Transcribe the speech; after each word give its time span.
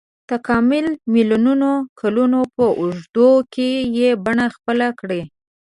تکامل 0.31 0.85
میلیونونو 1.13 1.71
کلونو 1.99 2.39
په 2.55 2.65
اوږدو 2.79 3.29
کې 3.53 3.69
یې 3.97 4.09
بڼه 4.25 4.45
خپله 4.55 4.87
کړې. 4.99 5.21